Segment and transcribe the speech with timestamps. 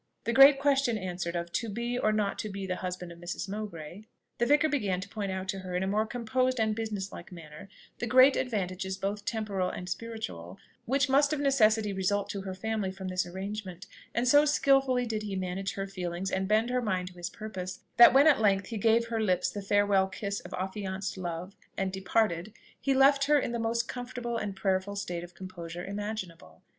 [0.23, 3.47] The great question answered of "To be or not to be the husband of Mrs.
[3.47, 4.05] Mowbray?"
[4.39, 7.31] the vicar began to point out to her in a more composed and business like
[7.31, 12.55] manner the great advantages both temporal and spiritual which must of necessity result to her
[12.55, 13.85] family from this arrangement;
[14.15, 17.81] and so skilfully did he manage her feelings and bend her mind to his purpose,
[17.97, 21.91] that when at length he gave her lips the farewell kiss of affianced love, and
[21.93, 26.63] departed, he left her in the most comfortable and prayerful state of composure imaginable.